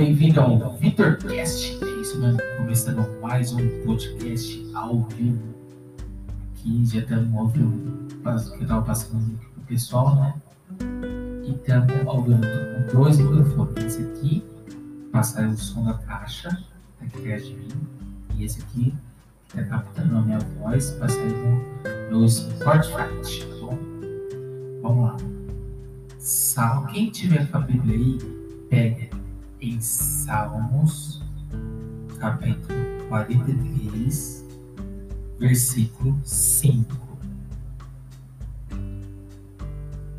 [0.00, 1.78] bem-vindo ao VitorCast.
[1.84, 5.38] É isso mesmo, começando mais um podcast ao vivo.
[6.54, 10.34] Aqui já estamos ao vivo, que eu estava passando aqui pro pessoal, né?
[11.44, 13.84] E estamos ao vivo com dois microfones.
[13.84, 14.42] Esse aqui,
[15.12, 16.48] passar o som da caixa,
[17.02, 17.68] aqui atrás de mim,
[18.36, 18.94] e esse aqui,
[19.50, 21.62] que está captando a minha voz, passar no
[22.08, 23.78] meu Spotify, tá bom?
[24.80, 25.16] Vamos lá.
[26.16, 28.18] Sal, quem tiver com a Bíblia aí,
[28.70, 29.19] pega
[29.60, 31.22] em Salmos,
[32.18, 32.78] capítulo
[33.08, 34.46] 43,
[35.38, 36.96] versículo 5.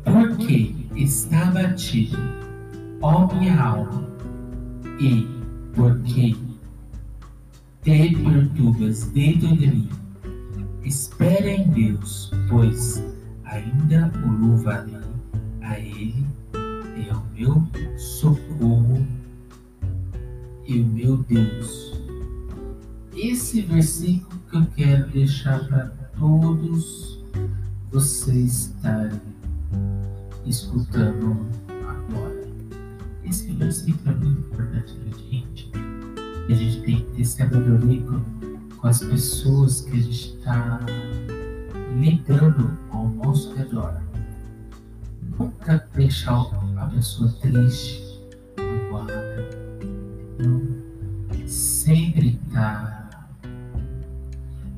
[0.04, 2.18] Porque está batido,
[3.00, 4.06] ó minha alma,
[5.00, 5.26] e
[5.74, 6.36] porque
[7.82, 9.88] te perturbas dentro de mim,
[10.84, 13.02] espera em Deus, pois
[13.44, 15.02] ainda o louvarei.
[15.62, 19.06] A Ele, é o meu socorro
[20.66, 22.00] e o meu Deus.
[23.14, 25.86] Esse versículo que eu quero deixar para
[26.18, 27.22] todos
[27.90, 29.20] vocês estarem
[30.46, 32.42] escutando agora.
[33.24, 35.70] Esse versículo é muito importante para a gente.
[36.48, 38.02] A gente tem que ter sabedoria
[38.78, 40.80] com as pessoas que a gente está
[42.00, 44.00] lidando ao nosso redor.
[45.38, 46.46] Nunca deixar
[46.76, 48.02] a pessoa triste,
[51.46, 53.28] sempre está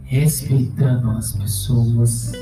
[0.05, 2.33] respeitando as pessoas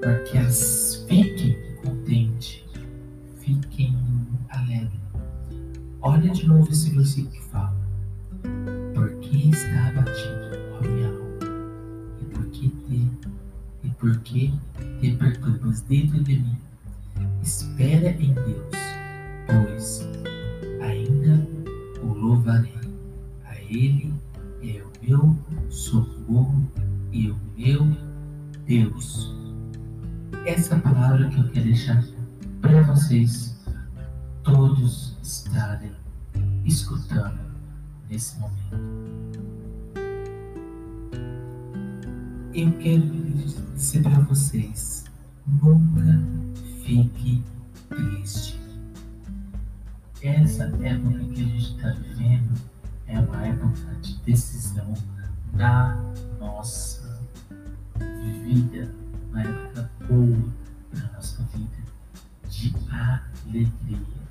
[0.00, 2.64] para que elas fiquem contentes,
[3.40, 3.96] fiquem
[4.50, 5.00] alegres.
[6.00, 7.63] Olha de novo esse versículo que fala:
[38.08, 39.40] nesse momento.
[42.54, 43.06] Eu quero
[43.74, 45.04] dizer para vocês:
[45.46, 46.20] nunca
[46.84, 47.42] fique
[47.88, 48.64] triste
[50.24, 52.58] essa época que a gente está vivendo
[53.06, 54.94] é uma época de decisão
[55.52, 56.02] da
[56.40, 57.20] nossa
[58.42, 58.90] vida,
[59.28, 60.48] uma época boa
[60.90, 61.76] para nossa vida,
[62.48, 64.24] de alegria.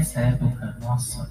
[0.00, 1.30] Essa época nossa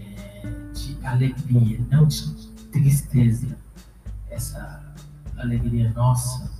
[0.00, 2.34] é de alegria, não de
[2.72, 3.58] tristeza,
[4.30, 4.82] essa
[5.36, 6.50] alegria nossa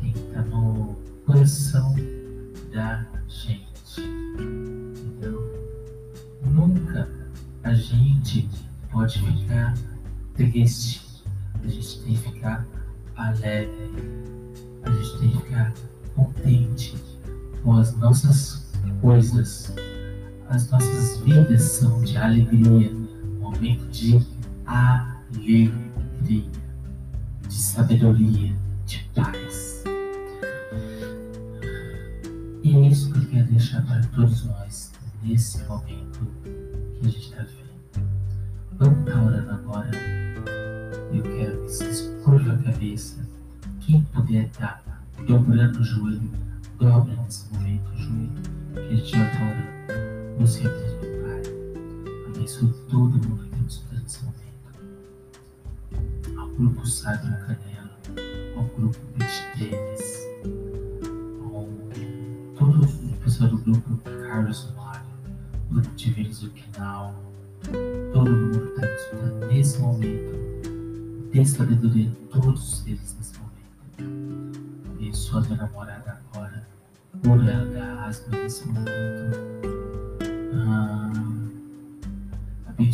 [0.00, 0.94] tem que estar no
[1.26, 1.96] coração
[2.72, 4.00] da gente.
[4.38, 5.42] Entendeu?
[6.46, 7.08] Nunca
[7.64, 8.48] a gente
[8.92, 9.74] pode ficar
[10.36, 11.24] triste.
[11.60, 12.64] A gente tem que ficar
[13.16, 13.90] alegre.
[14.84, 15.74] A gente tem que ficar
[16.14, 16.94] contente
[17.64, 19.74] com as nossas coisas.
[20.48, 22.92] As nossas vidas são de alegria,
[23.40, 24.20] momento de
[24.66, 25.72] alegria
[27.48, 28.54] de sabedoria,
[28.86, 29.84] de paz.
[32.62, 37.30] E é isso que eu quero deixar para todos nós nesse momento que a gente
[37.30, 38.08] está vivendo.
[38.78, 39.90] Vamos estar orando agora.
[41.12, 43.24] Eu quero que vocês curvam a cabeça.
[43.80, 44.82] Quem puder estar
[45.26, 46.30] dobrando o joelho,
[46.78, 48.32] dobra nesse momento o joelho,
[48.72, 50.13] que a gente vai estar orando.
[50.38, 51.42] Você, meu Pai,
[52.28, 54.44] abençoe todo mundo que está estudando nesse momento
[56.56, 57.98] grupo Sábio Canela,
[58.56, 60.28] ao grupo Beach Tênis,
[61.42, 61.68] ao
[62.56, 63.98] todo o pessoal do grupo
[64.28, 65.06] Carlos Mário,
[65.70, 67.14] grupo de Vênus do Quinal,
[68.12, 70.34] todo mundo que está escutando nesse momento,
[71.32, 74.94] dê sabedoria a todos eles nesse momento.
[74.94, 76.68] Abençoa a minha namorada agora,
[77.22, 79.73] cura ela da asma nesse momento.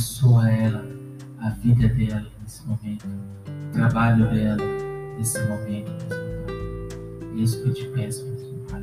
[0.01, 0.83] Abençoa ela,
[1.41, 3.07] a vida dela nesse momento
[3.71, 4.65] trabalho dela
[5.19, 5.91] nesse momento,
[7.21, 8.83] É isso que eu te peço, meu Pai.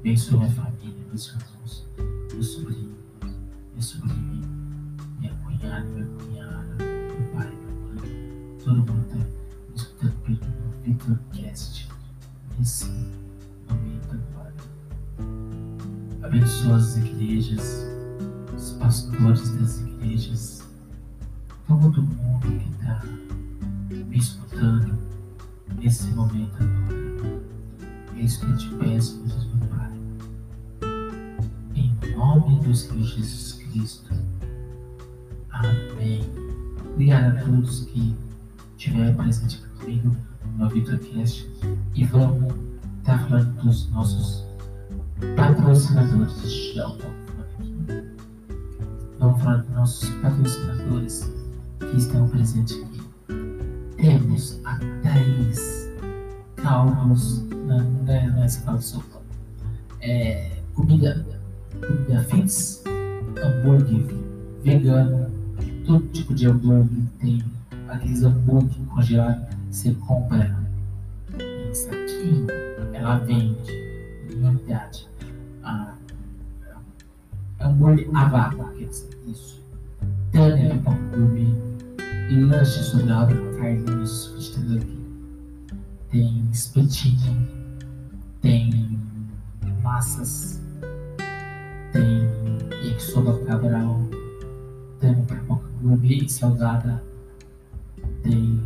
[0.00, 1.86] Abençoa minha família, meus irmãos,
[2.30, 2.94] meu sobrinho,
[3.72, 4.42] meu sobrinho,
[5.18, 9.26] minha cunhada, meu cunhado, meu pai, minha mãe, todo mundo está
[9.74, 10.38] escutando pelo
[10.84, 11.88] VitorCast
[12.58, 12.90] nesse
[13.66, 14.54] momento agora.
[16.22, 17.86] Abençoa as igrejas,
[18.54, 19.89] os pastores das igrejas,
[21.90, 23.02] todo mundo que está
[23.90, 24.98] me escutando
[25.76, 27.42] nesse momento agora.
[28.16, 29.90] É isso que eu te peço, Jesus, meu Pai.
[31.74, 34.12] Em nome do Senhor Jesus Cristo.
[35.50, 36.22] Amém.
[36.92, 38.14] Obrigado a todos que
[38.76, 40.16] estiveram presentes comigo
[40.56, 41.48] no VitorCast
[41.94, 42.54] e vamos
[42.98, 44.44] estar tá falando dos nossos
[45.36, 46.74] patrocinadores.
[46.74, 47.19] Já Vamos
[49.20, 51.30] falar dos nossos patrocinadores
[51.78, 53.00] que estão presentes aqui.
[53.96, 55.90] Temos a Thaís
[56.56, 59.20] Calmos, não, não é, não é sopa.
[60.00, 61.26] É, comida,
[61.74, 62.82] comida fix,
[63.42, 64.06] hambúrguer
[64.62, 65.30] vegano,
[65.86, 67.44] todo tipo de hambúrguer tem
[67.88, 70.56] aqueles hambúrguer congelados, você compra
[71.38, 72.46] em saquinho,
[72.94, 73.70] ela vende
[74.30, 75.09] em unidade.
[77.70, 79.62] Ah, hambúrguer a vácuo, isso.
[80.32, 81.54] Tânia pão gourmet,
[82.30, 85.06] lanche sobrado, carninhos, frite
[86.10, 87.48] Tem espetinho,
[88.40, 88.98] tem
[89.82, 90.60] massas,
[91.92, 92.28] tem
[92.88, 94.00] yakisoba cabral,
[94.98, 97.00] tem pipoca gourmet salgada,
[98.24, 98.60] tem.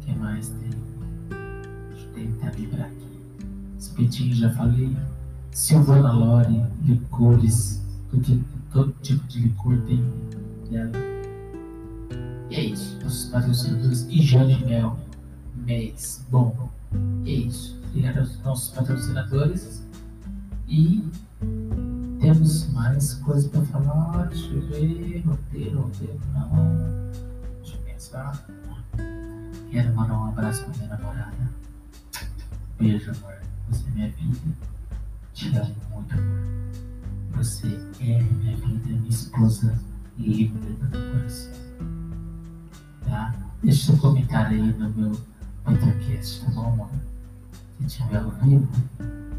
[0.00, 0.70] Que mais tem?
[1.90, 3.20] Deixa eu tentar lembrar aqui.
[3.76, 4.96] Espetinho já falei.
[5.52, 10.02] Silvana Lore, licores, todo, todo tipo de licor tem
[10.70, 10.92] dela.
[12.48, 12.98] E é isso.
[13.02, 14.98] Nossos patrocinadores e Jane Mel,
[15.54, 16.24] mês.
[16.30, 16.70] Bom,
[17.26, 17.78] é isso.
[17.88, 19.82] Obrigado aos nossos patrocinadores.
[20.66, 21.04] E
[22.18, 24.28] temos mais coisas para falar.
[24.28, 25.22] Deixa eu ver.
[25.26, 27.10] Roteiro, roteiro, não.
[27.60, 28.46] Deixa eu pensar.
[29.70, 31.50] Quero mandar um abraço para minha namorada.
[32.78, 33.36] Beijo, amor.
[33.68, 34.72] Você é minha vida.
[35.42, 36.38] Te amo muito, amor.
[37.32, 37.66] Você
[37.98, 39.76] é minha vida, minha esposa
[40.16, 41.52] linda do meu coração.
[43.04, 43.34] Tá?
[43.60, 45.20] Deixa seu comentário aí no meu
[45.64, 46.90] podcast, tá bom, amor?
[47.80, 48.68] Se estiver ouvindo,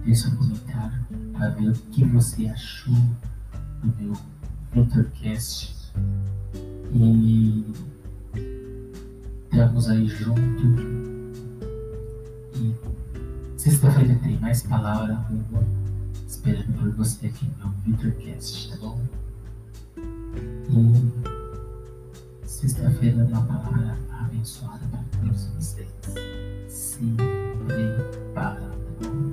[0.03, 2.93] deixa um comentário para ver o que você achou
[3.81, 4.13] do meu
[4.73, 5.73] podcast.
[6.91, 7.65] E
[9.45, 10.41] estamos aí junto.
[12.55, 12.75] E
[13.57, 15.82] sexta-feira tem mais palavra rua
[16.33, 18.99] esperando por você aqui no meu VitorCast, tá bom?
[22.43, 25.87] E sexta-feira é uma palavra abençoada para todos vocês.
[26.67, 27.15] Se
[27.67, 29.31] prepara, tá bom?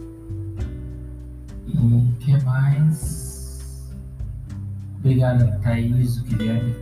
[1.67, 3.88] E o que mais?
[4.99, 6.75] Obrigado Thaís, o Guilherme,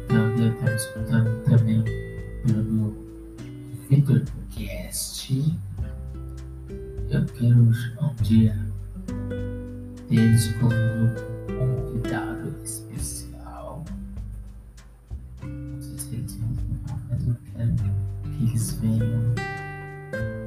[18.39, 19.35] que eles venham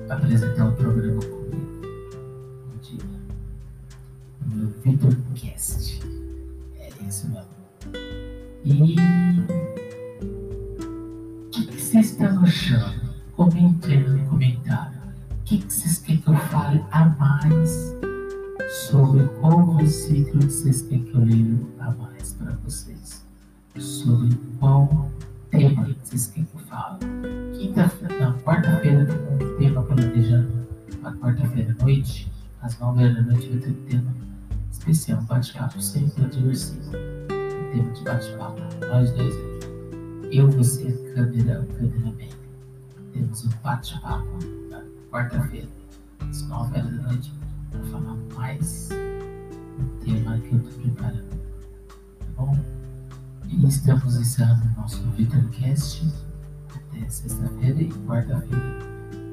[0.09, 1.81] apresentar o programa comigo
[2.73, 3.03] um dia.
[4.41, 5.99] O meu VitorCast.
[6.79, 7.51] É isso mesmo.
[8.63, 8.95] E
[10.23, 13.11] o que, que vocês estão achando?
[13.35, 15.01] Comentem no comentário.
[15.31, 17.99] O que, que vocês querem que eu fale a mais?
[18.89, 23.25] sobre qual versículo vocês querem que eu leia a mais para vocês.
[23.77, 25.11] Sobre qual
[25.51, 26.99] tema vocês querem que eu fale.
[27.57, 30.67] Quinta-feira, não, quarta-feira tem um tema planejando.
[31.03, 32.31] A quarta-feira à noite,
[32.61, 34.15] às nove horas da noite, vai ter um tema
[34.71, 36.97] especial, um bate-papo sempre divertido.
[36.97, 38.61] Um tema de bate-papo.
[38.87, 39.35] Nós dois.
[40.31, 42.29] Eu, você, câmera, o cameraman.
[43.11, 44.37] Temos um bate-papo
[44.69, 44.81] na
[45.11, 45.67] quarta-feira,
[46.19, 47.33] às nove horas da noite
[47.69, 51.50] para falar mais do tema que eu estou preparando.
[53.71, 56.05] Estamos encerrando o nosso VitorCast
[56.75, 58.79] até sexta-feira e quarta-feira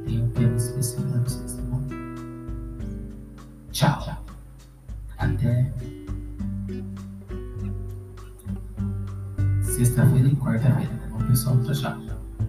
[0.07, 1.83] tem um tema especial para vocês, tá bom?
[3.73, 4.25] Tchau.
[5.19, 5.73] Até
[9.61, 11.61] sexta-feira e quarta-feira, tá bom, pessoal?
[11.65, 12.48] Tchau, tchau.